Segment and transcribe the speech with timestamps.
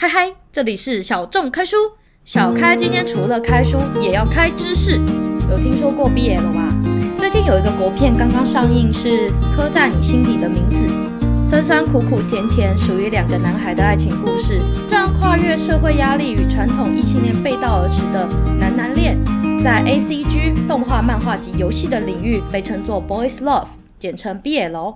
[0.00, 1.76] 嗨嗨，这里是小众开书。
[2.24, 4.92] 小开今天除了开书，也要开知识。
[5.50, 6.74] 有听说过 BL 吗？
[7.18, 10.86] 最近有一个国片刚刚上映，是《刻在你心底的名字》，
[11.44, 14.62] 酸酸苦苦甜甜，属于两个男孩的爱情故事。
[14.88, 18.26] 这样跨越社会压力与传统异性恋背道而驰的
[18.58, 19.18] 男男恋，
[19.62, 24.94] 在 ACG 动画、漫画及游戏的领域被称作 Boys Love，简称 BL。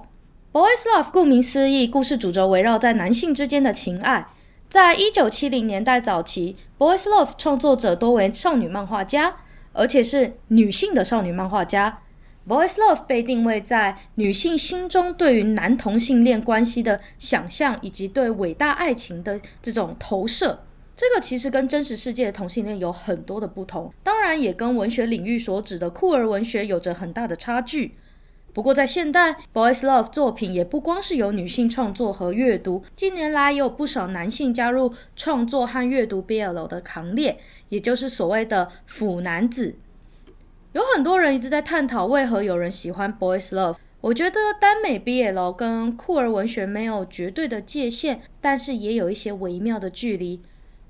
[0.50, 4.28] Boys Love 顾名思义，故事主轴围绕在男性之间的情爱。
[4.74, 9.36] 在一九七零年代早期，Boys Love 创作者多为少女漫画家，
[9.72, 12.00] 而且是女性的少女漫画家。
[12.48, 20.64] Boys Love 被定位在女性心中对于男同性恋关系的想象，以及对伟大爱情的这种投射。
[20.96, 27.94] 这个其实跟真实世界的同性恋有很多的不同，当然也跟文学领域所指的酷儿文学有着很大的差距。
[28.54, 39.74] 不过，在现代，Boys Love 作品也不光是由女性创作和阅读，近年来也有不少男性加入创作和阅读 BL 的行列，也就是所谓的“腐男子”。
[40.72, 43.74] 有很多人一直在探讨为何有人喜欢 Boys Love。
[44.00, 50.40] 我觉得耽美 BL 跟酷儿文学没有绝对的界限，但是也有一些微妙的距离。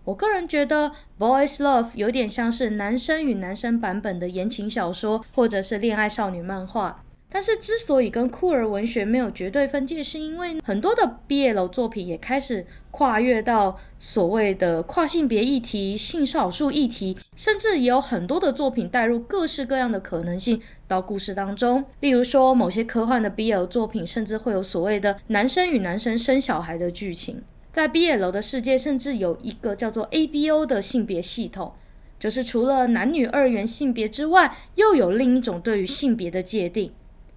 [0.05, 7.04] 我个人觉得 Boys Love 有点像是男生与男生版本的言情小说，或者是恋爱少女漫画。
[7.35, 21.85] 但是，之所以跟酷儿文学没有绝对分界，是因为很多的 BL 作品也开始跨越到所谓的跨性别议题、性少数议题，甚至也有很多的作品带入各式各样的可能性到故事当中。
[21.99, 27.43] 例如说，某些科幻的 BL 作品，甚至会有所谓的男生与男生生小孩的剧情。
[27.73, 31.73] 在 BL 的世界，甚至有一个叫做 ABO 的性别系统，
[32.21, 36.93] 就是除了男女二元性别之外，又有另一种对于性别的界定。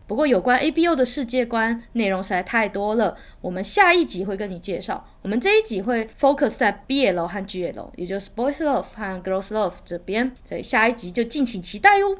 [0.07, 5.05] 不过，有关 ABO 的世界观内容实在太多了，我们下一集会跟你介绍。
[5.21, 12.17] 我们这一集会 focus 在 BL 和 GL，也就是 Boys Love 和 Girls Love 这边，所以下一集就敬请期待哟。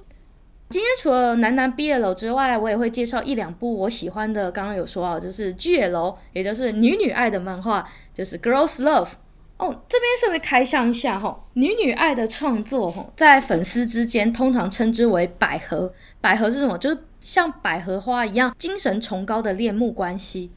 [0.70, 9.12] 今天除了男男 BL 之外，我也会介绍一两部我喜欢的，刚刚有说啊，就是 GL，也就是女女爱的漫画，就是 Girls Love。
[9.58, 15.92] 哦，这边顺便开箱一下哈，女女爱的创作哈，在粉丝之间通常称之为百合。
[16.22, 16.78] 百合是什么？
[16.78, 20.52] 就是像百合花一样精神崇高的恋慕关系。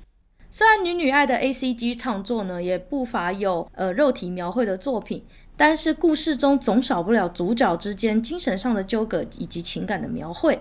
[0.51, 5.25] 虽然女女爱的 ACG 创作呢，也不乏有呃肉体描绘的作品，
[5.57, 10.61] 但是故事中总少不了主角之间精神上的纠葛以及情感的描绘。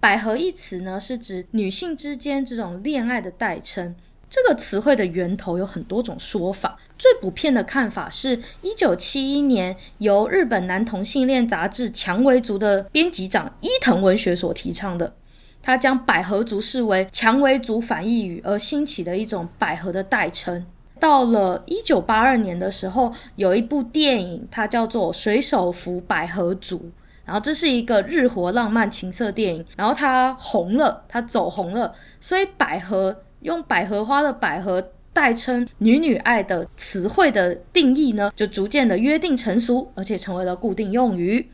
[0.00, 3.94] 百合一词呢，是指女性之间这种恋爱的代称。
[4.34, 15.14] 这个词汇的源头有很多种说法，最普遍的看法是一九七一年由日本男同性恋杂志《蔷薇族》的编辑长伊藤文学所提倡的。
[15.62, 20.66] 他将百合族视为蔷薇族反义语而兴起的一种百合的代称。
[20.98, 26.78] 到了一九八二年的时候，有一部电影，它叫做《水手服百合族》，
[27.24, 33.20] 然后这是一个日活浪漫情色电影，然后它红了，它走红了，所以百合。
[33.44, 41.48] 用百合花的百合代称女女爱的词汇的定义呢，就逐渐的约定成俗，而且成为了固定用语。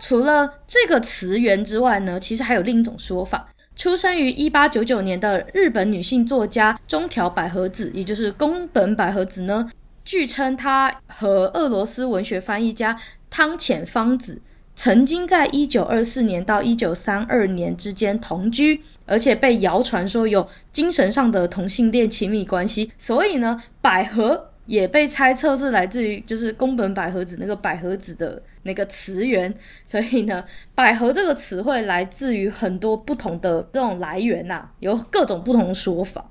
[0.00, 3.48] 除了这个词源之外呢，其实还有另一种说法。
[3.74, 9.70] 出生于一八九九年的日本女性作家中条百合子，也就是宫本百合子呢，
[10.04, 12.98] 据称她和俄罗斯文学翻译家
[13.28, 14.40] 汤浅芳子
[14.76, 18.82] 曾经在一九二四年到一九三二年之间同居。
[19.08, 29.54] 而且被谣传说有精神上的同性恋亲密关系，所以呢，百合也被猜测是来自于就是宫本百合子那个百合子的那个词源。
[29.86, 30.44] 所以呢，
[30.74, 36.28] 百合这个词汇来自于很多不同的这种来源呐、有各种不同的说法，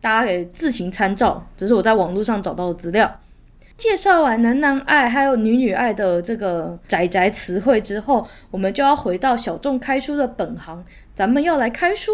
[0.00, 1.44] 大家可以自行参照。
[1.56, 3.20] 这是我在网络上找到的资料。
[3.76, 12.12] 介绍完男男爱还有女女爱的这个宅宅词汇之后，我们就要回到小众开书的本行，咱们要来开书。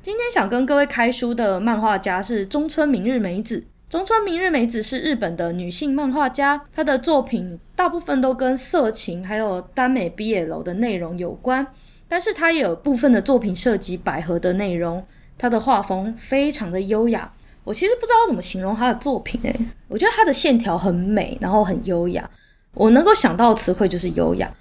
[0.00, 3.64] 今天想跟各位开书的漫画家是中村明日美子。
[3.90, 11.66] 中村明日美子是日本的女性漫画家，她的作品大部分都跟色情还有耽美 BL 的内容有关，
[12.08, 15.04] 但是她也有部分的作品涉及百合的内容。
[15.36, 17.32] 她的画风非常的优雅。
[17.64, 19.56] 我其实不知道怎么形容他的作品诶，
[19.88, 22.30] 我觉得他的线条很美，然后很优雅。
[22.74, 24.54] 我能够想到的词汇就是优雅。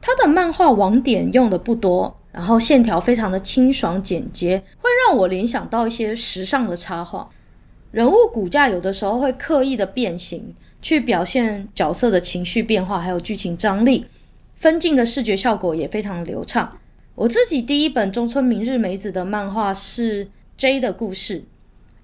[0.00, 7.28] 他的漫画网点用的不多，然后线条非常的清爽简洁，会让我联想到一些时尚的插画。
[7.90, 14.06] 人物骨架有的时候会刻意的变形，去表现角色的情绪变化，还有剧情张力。
[14.54, 16.78] 分镜的视觉效果也非常流畅。
[17.14, 20.26] 我自己第一本中村明日美子的漫画是
[20.56, 21.40] 《J 的故事》。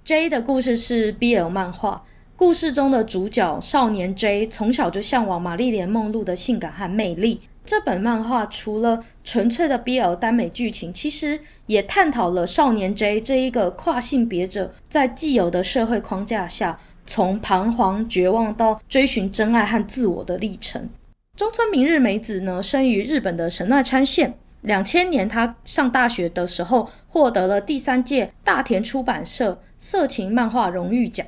[0.05, 2.05] J 的故事是 BL 漫画，
[2.37, 7.41] 故事中的主角少年 J 从小就向往玛丽莲梦露的性感和魅力。
[7.65, 20.91] 这本漫画除了纯粹的 BL 耽美剧情，其实也探讨了少年 J 这一个跨性别者在既有的社会框架下，从彷徨绝望到追寻真爱和自我的历程。
[21.35, 24.35] 中村明日美子呢，生于日本的神奈川县。
[24.65, 31.27] 两千年，他上大学的时候，获得了第三届大田出版社色情漫画荣誉奖。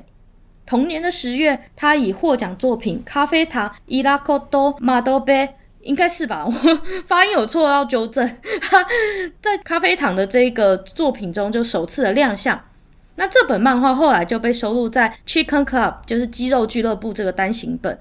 [0.65, 5.45] 同年的十月，他以获奖作品《咖啡糖伊拉克多马多贝》，
[5.81, 6.45] 应该是吧？
[6.45, 6.51] 我
[7.05, 8.27] 发音有错要纠正。
[9.39, 12.59] 在咖啡糖的这个作品中，就首次的亮相。
[13.15, 17.99] 那这本漫画后来就被收录在《Chicken Club》，就是肌肉俱乐部这个单行本。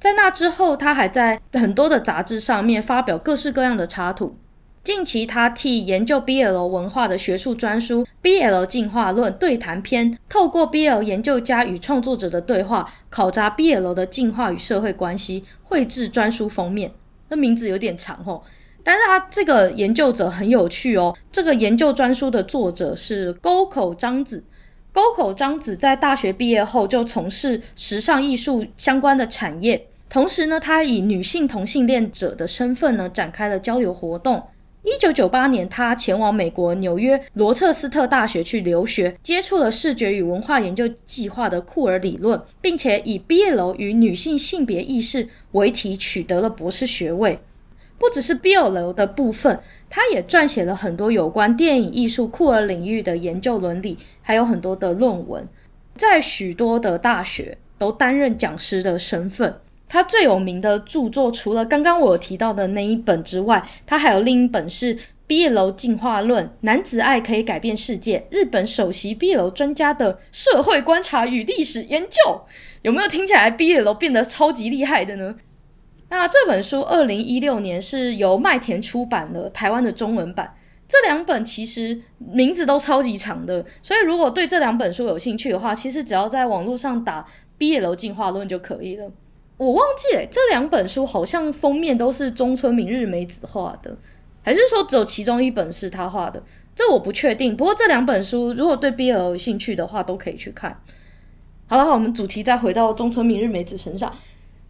[0.00, 4.36] 在那之后，他还在很多的杂志上面发表各式各样的插图。
[4.84, 16.90] 近期，他替研究 BL 文化的学术专书《BL 进化论对谈篇》，透过 BL 研究家与创作者的对话，考察 BL 的进化与社会关系，绘制专书封面。
[17.28, 18.42] 那名字有点长哦，
[18.82, 21.16] 但是他这个研究者很有趣哦。
[21.30, 24.42] 这个研究专书的作者是沟口章子。
[24.90, 34.42] 沟口章子在大学毕业后就从事时尚艺术相关的产业，同时呢，他以女性同性恋者的身份呢，展开了交流活动。
[34.82, 47.38] 一九九八年，他前往美国纽约罗彻斯特大学去留学，接触了视觉与文化研究计划的库尔理论，并且以 BL 与女性性别意识为题取得了博士学位。
[47.96, 55.46] 不只是 BL 的部分，他也撰写了很多有关电影艺术库尔领域的研究伦理，还有很多的论文，
[55.94, 59.54] 在许多的大学都担任讲师的身份。
[59.92, 64.96] 他最有名的著作，除了刚刚我提到的那一本之外，他还有另一本是
[65.26, 72.40] 《毕业楼进化论：男子爱可以改变世界》，日本首席毕业楼专家的社会观察与历史研究。
[72.80, 75.36] 有没有听起来毕业楼变得超级厉害的呢？
[76.08, 80.54] 那这本书二零一六年是由麦田出版的台湾的中文版。
[80.88, 87.26] 这两本其实名字都超级长的，所以如果对这两本书有兴趣的话，其实只要在网络上打
[87.58, 89.12] 毕业楼进化论就可以了。
[89.58, 93.96] 我忘记了，这两本书好像封面都是中村明日美子画的，
[94.42, 96.42] 还是说只有其中一本是他画的？
[96.74, 97.56] 这我不确定。
[97.56, 100.82] 不过这两本书如果对 BL 有兴趣的话，都可以去看。
[101.68, 104.12] 好了，好，我们主题再回到中村明日美子身上。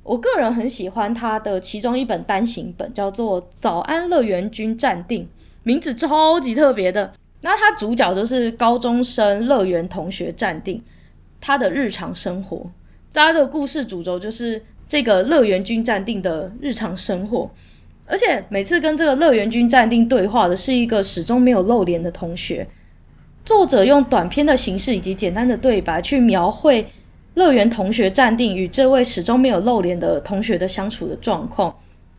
[0.03, 5.25] 我个人很喜欢他的其中一本单行本，叫做《早安乐园君暂定》，
[5.63, 7.15] 名字超级特别的。
[7.41, 10.83] 那他主角就是高中生乐园同学暂定，
[11.41, 12.71] 他的日常生活，
[13.13, 14.63] 大家的故事主轴就是。
[14.93, 17.51] 这个乐园君暂定的日常生活，
[18.05, 22.69] 而且每次跟这个乐园君暂定对话的是一个始终没有露脸的同学。
[23.43, 26.87] 作者用短篇的形式以及简单的对白去描绘
[27.37, 31.75] 乐园同学暂定与这位始终没有露脸的同学的相处的状况。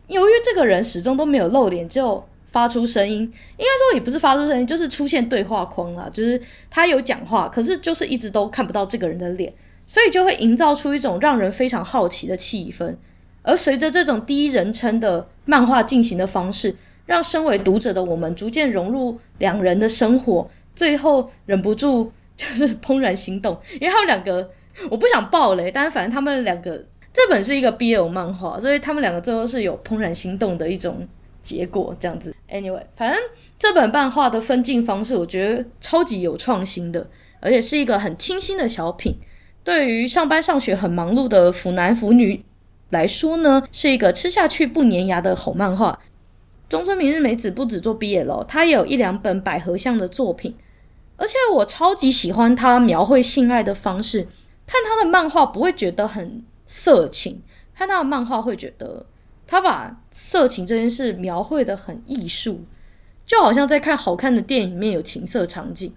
[0.08, 3.28] 由于这个人始终都没有露脸，就发出声音，应
[3.58, 9.52] 该说也不是发出声音，就是出现对话框啦，就是他有讲话，可是就是一直都看不到这个人的脸。
[9.86, 12.96] 所以就会营造出一种让人非常好奇的气氛，
[13.42, 16.74] 而随着这种第一人称的漫画进行的方式，
[17.06, 24.50] 让身为读者的我们逐渐融入两人的生活，最后忍不住就是怦然心动，因为他们两个
[24.90, 31.06] 我不想爆雷，但是反正他们两个这本是一个 BL 漫画，所以他们两个最后是有怦然心动的一种
[31.42, 32.34] 结果，这样子。
[32.48, 33.22] Anyway，反正
[33.58, 37.06] 这本漫画的分镜方式我觉得超级有创新的，
[37.40, 39.16] 而且是一个很清新的小品。
[39.64, 42.44] 对于上班上学很忙碌的腐男腐女
[42.90, 45.98] 来说呢，是一个吃下去不粘牙的好漫画。
[46.68, 50.54] 中村明日美子不止做 BL，她也有一两本百合向的作品，
[51.16, 54.28] 而且我超级喜欢她描绘性爱的方式。
[54.66, 57.42] 看她的漫画不会觉得很色情，
[57.74, 59.06] 看她的漫画会觉得
[59.46, 62.64] 她把色情这件事描绘得很艺术，
[63.24, 65.94] 就好像在看好看的电影里面有情色场景。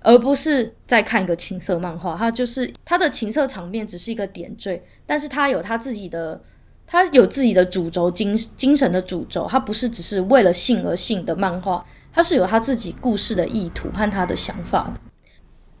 [0.00, 6.40] 而不是在看一个情色漫画，它就是它的情色场面只是一个点缀，但是它有它自己的，
[6.86, 15.00] 它有自己的主轴精精神的主轴，它不是只是为了性而性的漫画，它是有它自己故事的意图和他的想法的。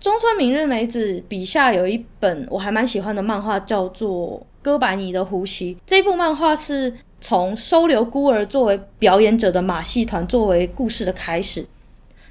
[0.00, 5.74] 中村明日美子笔下有一本我还蛮喜欢的漫画，叫做《哥白尼的呼吸》。
[5.86, 11.66] 这部漫画是从收留孤儿作为表演者的马戏团作为故事的开始。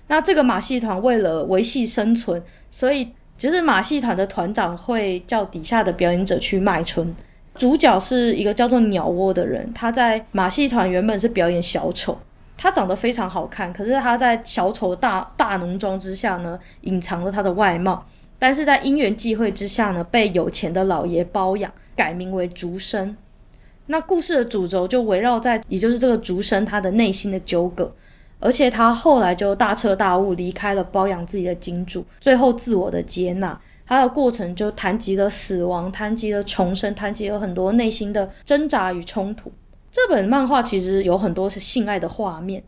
[0.07, 7.13] 那这个马戏团为了维系生存，所以就是马戏团的团长会叫底下的表演者去卖春。
[7.55, 12.17] 主角是一个叫做鸟窝的人，他在马戏团原本是表演小丑，
[12.55, 18.05] 他长得非常好看，可是他在小丑大大浓妆之下呢，隐藏了他的外貌。
[18.39, 23.17] 但是在因缘际会之下呢，被有钱的老爷包养，改名为竹生。
[23.87, 27.91] 那故事的主轴就围绕在，也就是这个竹生他的内心的纠葛，
[28.39, 33.59] 而且他后来就大彻大悟，离开了包养自己的金主，最后自我的接纳。
[33.85, 39.51] 他的过程就谈及了死亡，谈及了重生，谈及了很多内心的挣扎与冲突。
[39.89, 42.61] 这本漫画其实有很多是性爱的画面，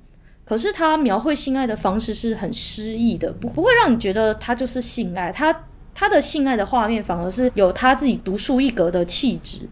[0.45, 5.31] 可是他描绘性爱的方式是很诗意的，不不会让你觉得他就是性爱。
[5.31, 9.69] 他他的性爱的画面反而是有他自己独树一格的气质。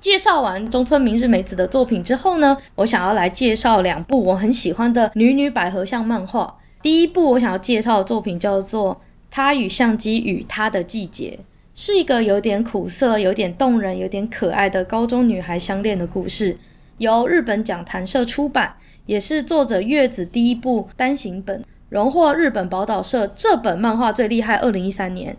[0.00, 6.56] 介绍完中村明日美子的作品之后呢，我想要来介绍两部我很喜欢的女女百合向漫画。
[6.80, 8.94] 第一部我想要介绍的作品叫做
[9.30, 11.38] 《她与相机与她的季节》，
[11.74, 16.56] 是一个有点苦涩、有点动人、有点可爱的高中女孩相恋的故事，
[16.96, 25.36] 由日本讲谈社出版，也是作者月子第一部单行本，荣获日本宝岛社这本漫画最厉害二零一三年。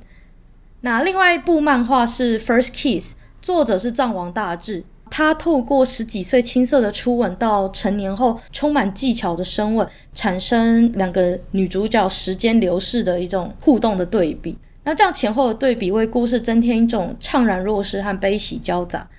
[0.81, 3.13] 那另外一部漫画是《First Kiss》。
[3.41, 14.55] 作者是藏王大志，他透过十几岁青涩的初吻到成年后充满技巧的深吻，产生两个女主角时间流逝的一种互动的对比。
[14.83, 19.09] 那这样前后的对比为故事增添一种怅然若失和悲喜交杂。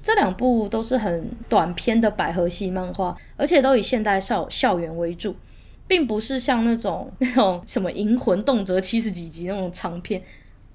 [0.00, 5.34] 这两部都是很短篇的百合系漫画，而且都以现代校校园为主，
[5.86, 10.22] 并不是像那种那种什么银魂动辄七十几集那种长篇。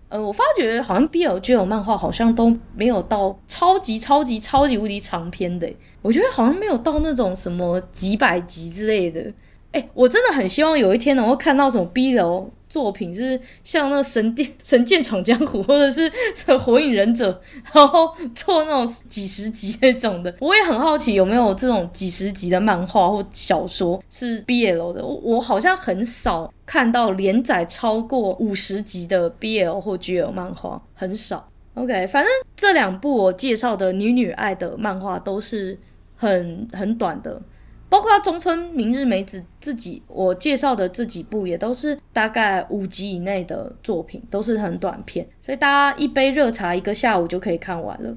[0.10, 5.70] 呃，我发觉好像 BL g 有漫画好像都没有到超级超级超级无敌长篇的，
[6.02, 9.34] 我觉得好像没有到那种什么几百集之类的。
[9.74, 16.12] 哎，我真的很希望有一天能够看到什么 BL 作品，是像那神殿、神剑闯江湖，或者是
[16.58, 17.42] 火影忍者，
[17.74, 20.34] 然后做那种几十集那种的。
[20.40, 25.06] 我也很好奇有没有这种几十集的漫画或小说是 BL 的。
[25.06, 31.50] 我我好像很少看到连载超过五十集的 BL 或 GL 漫画，很少。
[31.76, 35.78] OK，反正这两部我介绍的女女爱的漫画都是
[36.16, 37.42] 很很短的。
[37.90, 48.16] 包括中村明日美子自己，我介绍的这几部也都是大概五集以内的作品，都是很短片，所以大家一杯热茶一个下午就可以看完了。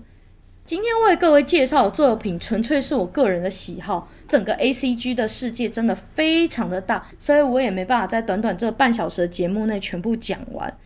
[0.66, 10.78] 今天为各位介绍的作品纯粹是我个人的喜好，整个 ACG 的世界真的非常的大，所以我也没办法在短短这半小时的节目内全部讲完。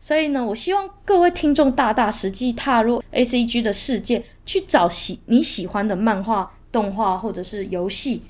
[0.00, 6.50] 所以呢，我希望各位听众大大实际踏入 ACG 的世界，去找喜你喜欢的漫画。
[6.72, 8.22] 动画或者是游戏。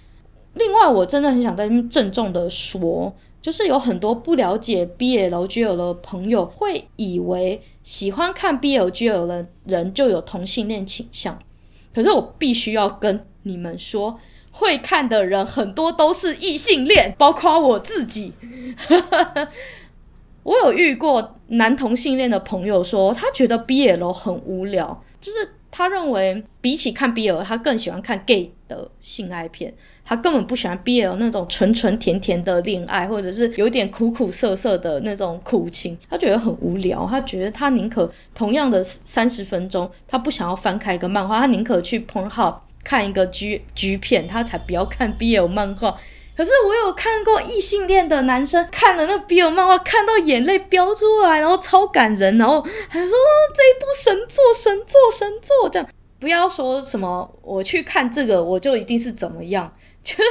[0.55, 11.39] 另外，我真的很想在这边郑重的说，就是有很多不了解 BL GL 的朋友会以为喜欢看 BL GL 的人就有同性恋倾向。
[11.95, 14.19] 可是我必须要跟你们说，
[14.51, 18.35] 会看的人很多都是异性恋，包括我自己。
[20.45, 25.55] 我有遇过男同性恋的朋友说，他觉得 BL 很无聊，就是。
[25.73, 29.73] 他认为，比起看 BL，他更喜欢看 gay 的性爱片。
[30.05, 35.97] 他根本不喜欢 BL 那种纯纯甜甜的恋爱，或者是有点苦苦涩涩的那种苦情。
[36.11, 37.07] 他觉得很无聊。
[37.09, 45.97] 他觉得他宁可同样的三十分钟，他不想要翻开一个漫画，他宁可去捧好看一个 G G 片，他才不要看 BL 漫画。
[46.35, 53.11] 可是我有看过异性恋的男生看了那 BL 漫画，看到眼泪飙出来，然后超感人，然后还说，
[53.55, 55.89] 这一部神作，神作，神作，这样。
[56.19, 59.71] 不要说什么我去看这个我就一定是怎么样，
[60.03, 60.23] 就是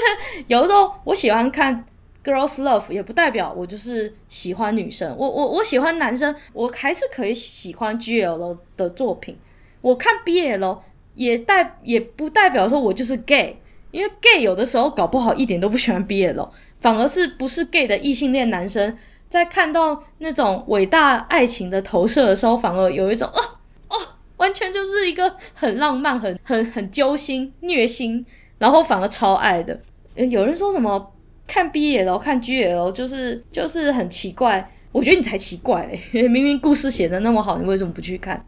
[0.47, 1.85] 有的时候我喜欢看
[2.23, 9.37] girls love 也不代表我就是喜欢女生，我我我喜欢男生，我还是可以喜欢 GL 的作品，
[9.81, 10.79] 我看 BL
[11.13, 13.60] 也代也不代表说我就是 gay。
[13.91, 18.97] 因为 gay 有的时候搞不好一点都不喜欢 BL，反而是不是 gay 的异性恋男生
[19.29, 23.41] 在看到那种伟大爱情的投射的时候，反而有一种哦
[23.89, 23.97] 哦，
[24.37, 28.25] 完全就是一个很浪漫、很很很揪心、虐心，
[28.57, 29.79] 然后反而超爱的。
[30.15, 31.13] 有人说什么
[31.47, 35.99] 看 BL 看 GL 就是就是很奇怪，我觉得你才奇怪嘞！
[36.27, 38.45] 明明故事写得那么好，你为什么不去看？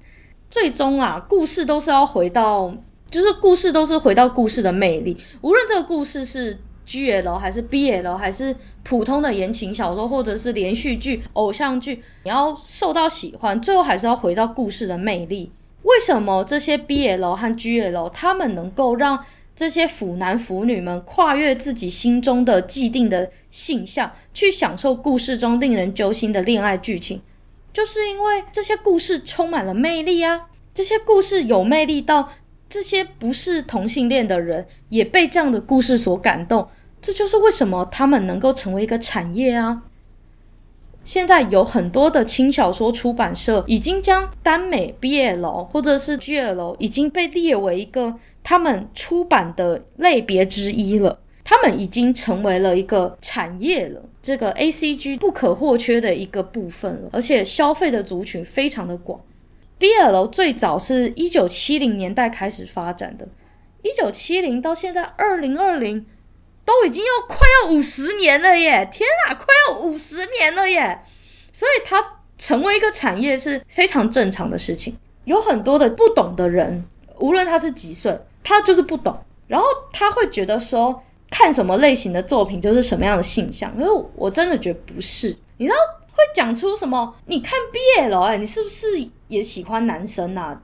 [0.49, 2.73] 最终啊，故事都是要回到。
[3.13, 15.51] 就是故事都是回到故事的魅力，无论这个故事是 GL 还是 BL 还是普通的言情小说，或者是连续剧、偶像剧，你要受到喜欢，最后还是要回到故事的魅力。
[15.83, 19.23] 为什么这些 BL 和 GL 他们能够让
[19.55, 27.21] 这些腐男腐女们跨越自己心中的既定的性向，去享受故事中令人揪心的恋爱剧情？
[27.71, 30.47] 就是因为这些故事充满了魅力啊！
[30.73, 32.31] 这些故事有魅力到。
[32.73, 36.67] 这些不是同性恋的人也被这样的故事所感动，
[36.99, 39.83] 这就是为什么他们能够成为一个产业啊！
[41.03, 51.19] 现在有很多的轻小说出版社已经将耽美 BL 或者是 GL 已经被列为一个他们出版的类别之一了。
[51.43, 59.21] 他们已经成为了一个产业了，这个 ACG 不可或缺的一个部分了，而且消费的族群非常的广。
[59.79, 63.27] BL 最早是一九七零年代开始发展的，
[63.81, 66.05] 一九七零到现在二零二零。
[66.65, 68.87] 都已经要快要五十年了耶！
[68.89, 71.01] 天啊，快要五十年了耶！
[71.51, 72.01] 所以它
[72.37, 74.97] 成为一个产业是非常正常的事情。
[75.25, 76.85] 有很多的不懂的人，
[77.19, 79.13] 无论他是几岁，他就是不懂，
[79.45, 83.77] 然后他会觉得说，看什么类型的作品就是什么样的性向。
[83.77, 85.77] 可是我真的觉得不是，你知道
[86.13, 87.13] 会讲出什么？
[87.25, 88.87] 你看 BL 哎，你是不是
[89.33, 90.61] 也喜欢男生啊？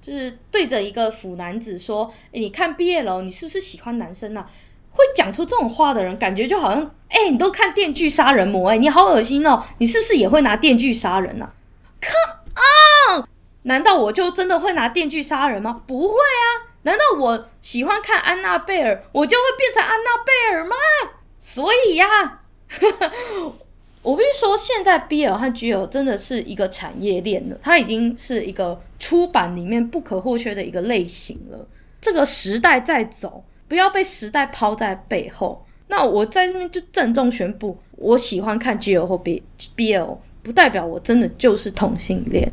[0.00, 4.46] 就是对着一个腐男子说，你看 BL，你是不是喜欢男生啊？
[4.92, 9.62] 会讲出这种话的人，感觉就好像，哎、你都看《电锯杀人魔》哎，你好恶心哦！
[9.78, 11.50] 你是不是也会拿电锯杀人呢
[12.00, 13.28] ？Come on，
[13.62, 15.82] 难道我就真的会拿电锯杀人吗？
[15.86, 16.72] 不会啊！
[16.82, 20.74] 难道我喜欢看安娜贝尔，我就会变成安娜贝尔吗？
[21.38, 22.40] 所以呀、
[24.02, 31.66] 我必须说，现在 BL 和 GL 真的是一个产业链了，它已经是一个出版里面不可或缺的一个类型了。
[32.00, 33.44] 这个时代在走。
[33.70, 35.64] 不要被时代抛在背后。
[35.86, 42.52] 那我在这边就郑重宣布，我喜欢看 GL 或 BL，不代表我真的就是同性恋。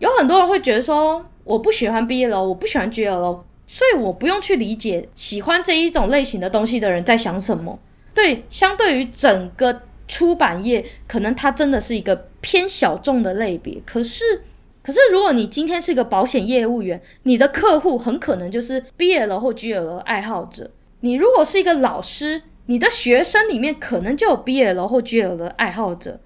[0.00, 7.78] 有很多人会觉得说，我不喜欢 BL，我不喜欢 GL，所以我不用去理解喜欢这一种类型的东西的人在想什么。
[8.12, 13.80] 对，相对于整个出版业，可能它真的是一个偏小众的类别。
[13.86, 14.42] 可是。
[14.80, 20.70] 可是，如果你今天是一个保险业务员，你的客户很可能就是 BL 或 GL 爱好者。
[21.00, 26.20] 你如果是一个老师，你的学生里面可能就有 BL 或 GL 爱好者。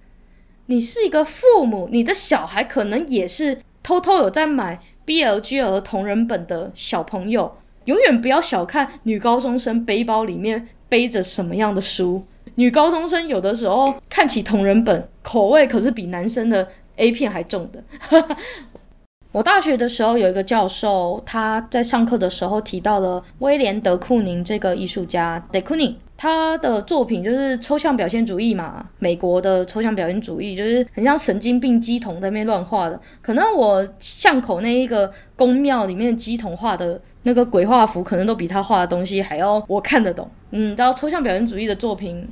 [0.67, 7.57] 你是一个父母，你的小孩可能也是偷偷有在买 BL、GL 同人本的小朋友。
[7.87, 12.25] 永远不要小看女高中生背包里面背着什么样的书。
[12.55, 16.69] 女高中生有的时候看起同人本，口味可是比男生的。
[16.97, 17.83] A 片还重的。
[19.33, 25.43] 我大学的时候有一个教授，他在上课的时候提到了威廉·德库宁这个艺术家。
[25.51, 33.01] 德库宁他的作品就是抽象表现主义嘛，美国的抽象表现主义就是很像神经病鸡童在那乱画的。
[33.21, 40.31] 可能我巷口那一个宫庙里面鸡童画的那个鬼画符，可能都比他画的东西还要我看得懂。
[40.53, 42.25] 嗯，然后抽象表现主义的作品。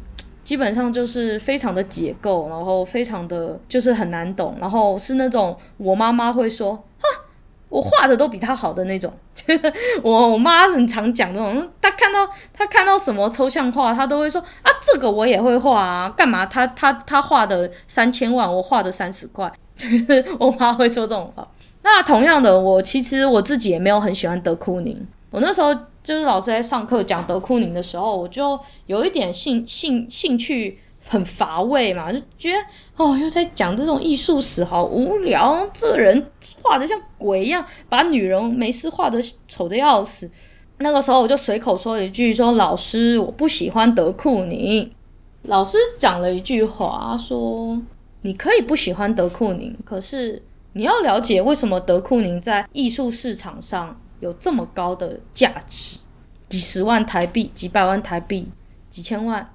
[0.45, 7.09] 基本上就是非常的解构，然后非常的就是很难懂，然后是那种我妈妈会说， 哈，
[7.71, 9.11] 我画的都比他好的那种。
[10.05, 16.45] 我我妈很常讲这种，她看到她看到什么抽象画，她都会说啊，这个我也会画啊，干嘛？
[16.45, 21.49] 她她她画的三千万，我画的三十块，就 是我妈会说这种话。
[21.83, 25.75] 那同样的，我其实我自己也没有很喜欢德库宁，我那时候。
[26.03, 32.59] 就是老师在上课讲德库宁的时候，我就有一点兴兴兴趣很乏味嘛，就觉得
[32.97, 35.69] 哦，又在讲这种艺术史，好无聊。
[35.73, 36.31] 这人
[36.63, 40.31] 画的像鬼一样，把女人没事画的丑的要死。
[40.79, 44.91] 那个时候我就随口说了一句：“说老师，我不喜欢德库宁。”
[45.45, 47.81] 老师讲了一句话说
[48.23, 55.99] ：“你可以不喜欢德库宁，可是你要了解为什么德库宁在艺术市场上。”有这么高的价值，
[56.47, 58.47] 几十万台币、几百万台币、
[58.91, 59.51] 几千万，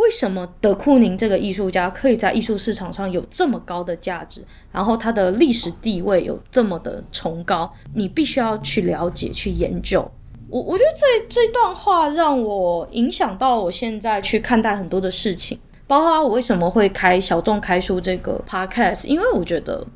[0.00, 4.42] 为什么德库宁这个艺术家可以在艺术市场上有这么高的价值？
[4.72, 7.70] 然后他的历史地位有这么的崇高？
[7.94, 10.10] 你必须要去了解、去研究。
[10.48, 19.86] 我我觉得这这段话让我影响到我现在去看待很多的事情，包括我为什么会开小众开书这个 podcast，因为我觉得。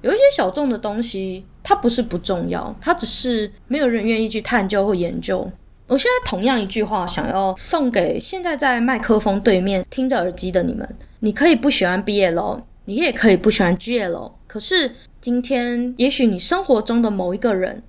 [0.00, 5.48] 有一些小众的东西，它不是不重要，它只是没有人愿意去探究或研究。
[5.88, 10.88] 我现在同样一句话，想要送给现在在麦克风对面听着耳机的你们：
[11.20, 17.82] 你可以不喜欢 BL，你也可以不喜欢 GL，可是今天，也许你生活中的某一个人，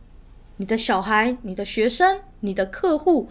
[0.57, 3.29] 你的小孩、你的学生、你的客户，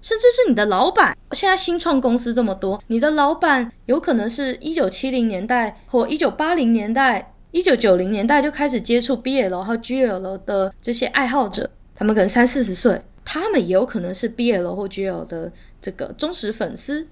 [0.00, 7.28] 甚至是你的老板，现在新创公司这么多，你的老板有可能是一九七零年代或一九八零年代。
[7.52, 17.06] 一九九零年代就开始接触 BL 和 GL 的这些爱好者，他们可能三四十岁，他们也有可能是 BL 或 GL 的这个忠实粉丝，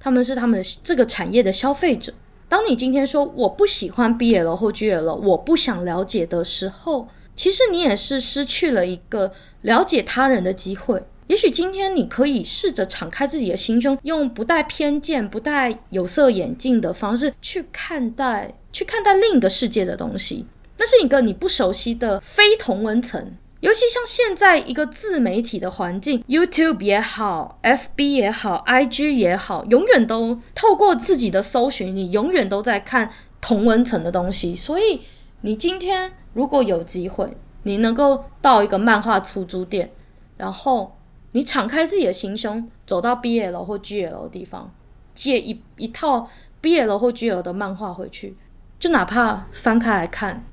[0.00, 2.12] 他们是他们这个产业的消费者。
[2.48, 11.04] 当你今天说我不喜欢 BL 或 GL，我不想了解的时候，其实你也是失去了一个了解他人的机会。
[11.26, 20.46] 也许今天你可以试着敞开自己的心胸，用不带偏见、不带有色眼镜的方式去看待，去看待另一个世界的东西。
[20.78, 23.36] 那是一个你不熟悉的非同文层。
[23.60, 34.54] 尤其像现在一个自媒体的环境，YouTube 也好，FB 也好，IG 也好，永远都透过自己的搜寻，你永远都在看同温层的东西。
[34.54, 35.00] 所以，
[35.40, 39.90] 你今天如果有机会，你能够到一个漫画出租店，
[40.36, 40.96] 然后
[41.32, 44.72] 你敞开自己的心胸，走到 BL 或 GL 的地方，
[45.14, 46.30] 借一一套
[46.62, 48.36] BL 或 GL 的漫画回去，
[48.78, 50.44] 就哪怕翻开来看。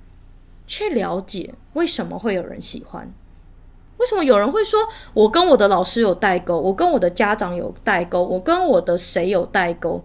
[0.68, 3.14] 去了解为什么会有人喜欢，
[3.98, 4.80] 为什么有人会说
[5.14, 10.04] 我跟我的老师有代沟，我跟我的家长有代沟，我跟我的谁有代沟？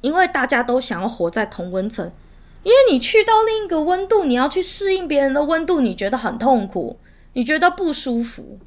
[0.00, 2.12] 因为大家都想要活在同温层，
[2.62, 6.98] 因为你去到另一个温度，你要去适应别人的温度，你觉得很痛苦，
[7.32, 8.58] 你觉得不舒服。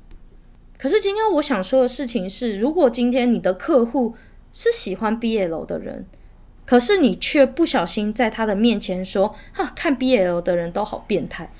[0.77, 4.15] 可是今天我想说的事情是，如果今天你的客户
[4.51, 6.05] 是喜欢 BL 的人。
[6.65, 11.51] 可是你却不小心在他的面前说：“哈，看 BL 的人都好变态。”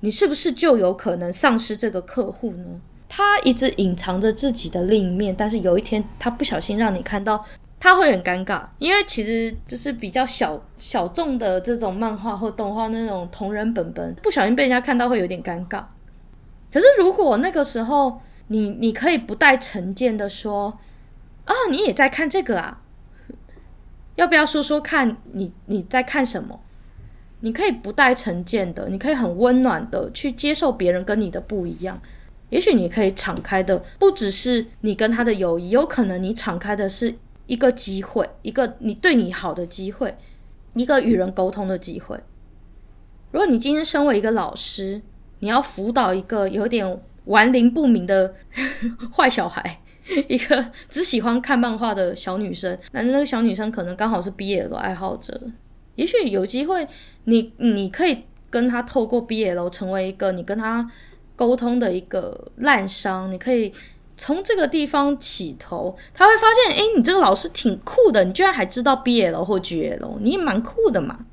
[0.00, 2.64] 你是不是就有可能丧失这个客户呢？
[3.08, 7.44] 他一直隐藏着自己的另一面，但是有一天他不小心让你看到，
[7.80, 15.82] 他会很尴尬，因为其实就是比较小小众的这种漫画或动画那种同人本本，不小心被人家看到会有点尴尬。
[16.72, 20.78] 可是如果那个时候你你可以不带成见的说
[21.46, 22.82] ：“啊，你也在看这个啊？”
[24.18, 26.60] 要不要说说看你你在看什么？
[27.40, 32.00] 你可以不带成见的，你可以很温暖的去接受别人跟你的不一样。
[32.50, 40.16] 也许你可以敞开的，不只是你跟他的友谊，有可能你敞开的是一个机会，一个你对你好的机会，
[40.74, 42.18] 一个与人沟通的机会。
[43.30, 45.00] 如果你今天身为一个老师，
[45.38, 48.34] 你要辅导一个有点顽灵不明的
[49.14, 49.80] 坏小孩。
[50.28, 55.38] 一个只喜欢看漫画的小女生，那那个小女生可能刚好是 BL 的爱好者，
[55.96, 56.86] 也许有机会
[57.24, 60.90] 你，你可以跟她透过 BL 成为一个你跟她
[61.36, 63.72] 沟通的一个烂商，你可以
[64.16, 71.26] 从这个地方起头，他会发现，哎，你这个老师挺酷的，你居然还知道 BL 或 GL，你也蛮酷的嘛。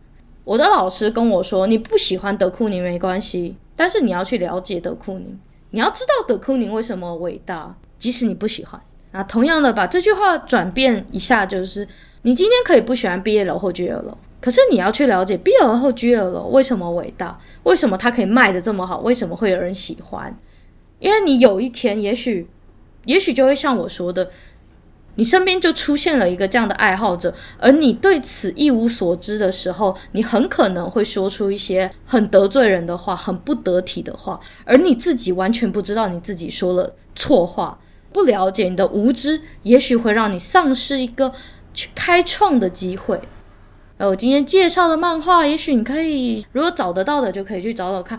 [0.44, 5.40] 我的老师跟我说，你不喜欢德库宁没关系，但是你要去了解德库宁，
[5.72, 7.76] 你要知道德库宁为什么伟大。
[7.98, 8.80] 即使你不喜欢，
[9.12, 11.88] 啊同样的把这句话转变一下，就是
[12.24, 20.38] 你今天可以不喜欢 BL 或 GL，可是你要去了解 BL 或 GL 为什么伟大，为什么它可以卖的这么好，为什么会有人喜欢？
[21.00, 22.48] 因为你有一天，也许，
[23.06, 24.30] 也许就会像我说的，
[25.16, 37.80] 你身边就出现了一个这样的爱好者，而你对此一无所知的时候，你很可能会说出一些很得罪人的话，很不得体的话，而你自己完全不知道你自己说了错话。
[38.16, 41.34] 不了解你的无知，也许会让你丧失一个
[41.74, 43.20] 去开创的机会。
[43.98, 48.18] 而我今天介绍的漫画，也许你可以，如果找得到的，就可以去找找看。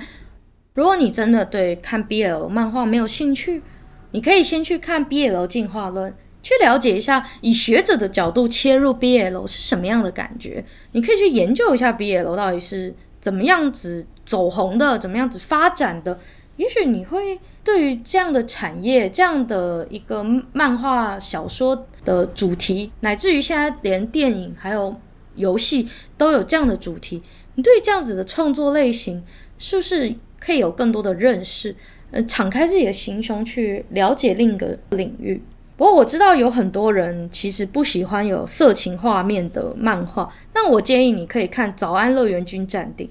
[0.74, 3.62] 如果你真的对看 BL 漫画没有兴趣，
[4.10, 10.62] 你可以先去看 BL 进化论，去了解一下以学者的角度切入 BL 是什么样的感觉。
[10.92, 16.18] 你可以去研究一下 BL 到底是怎么样子走红的，怎么样子发展的。
[16.56, 24.96] 也许你会对于这样的产业、这样的一个漫画小说的主题，乃至于现在连电影还有
[25.34, 27.22] 游戏都有这样的主题，
[27.54, 29.22] 你对这样子的创作类型，
[29.58, 31.74] 是不是可以有更多的认识？
[32.12, 35.42] 呃，敞开自己的心胸去了解另一个领域。
[35.76, 43.06] 不过我知道有很多人其实不喜欢有色情画面的漫画，那我建议你可以看《早安乐园君暂定》。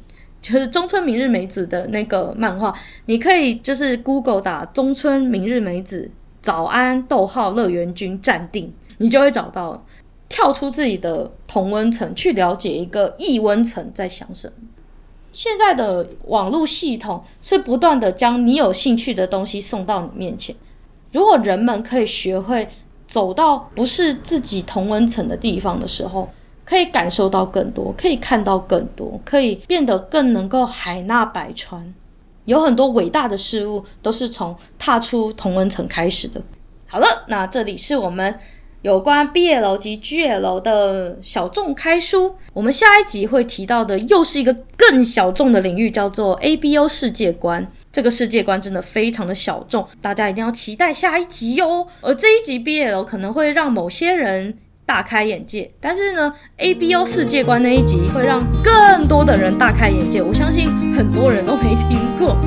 [0.45, 2.71] 就是中村明日美子的那个漫画，
[3.07, 9.83] 你可以就是 Google 打中村明日美子早安逗号乐园君暂定，你就会找到，
[10.29, 14.67] 跳出自己的同温层去了解一个异温层在想什么。
[15.31, 20.55] 现在的网络系统是不断的将你有兴趣的东西送到你面前，
[21.11, 22.69] 如果人们可以学会
[23.07, 26.29] 走到不是自己同温层的地方的时候。
[26.65, 31.93] 可以感受到更多，可以看到更多，可以变得更能够海纳百川。
[32.45, 36.41] 有很多伟大的事物都是从踏出同温层开始的。
[36.87, 38.37] 好了，那这里是我们
[38.81, 42.35] 有关 BL 及 GL 的小众开书。
[42.53, 47.71] 我们下一集会提到的又是一个更小众的领域，叫做 ABO 世界观。
[47.91, 51.87] 这个世界观真的非常的小众，大家一定要期待下一集哦。
[52.01, 54.57] 而这一集 BL 可能会让某些人。
[54.85, 62.37] 大开眼界，但是呢，ABO 世界观那一集会让更多的人大开眼界，我相信很多人都没听过。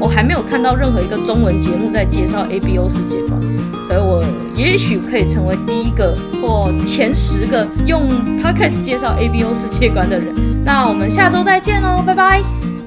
[0.00, 3.40] 我还没有看到任何一个中文节目在介绍 ABO 世界观，
[3.88, 8.08] 所以我也许可以成为第一个或前十个用
[8.40, 10.32] Podcast 介绍 ABO 世界观的人。
[10.64, 12.77] 那我们下周再见喽，拜拜。